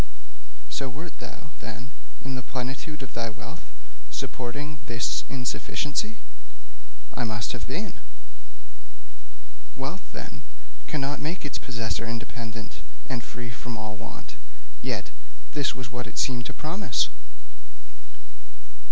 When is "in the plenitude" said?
2.25-3.03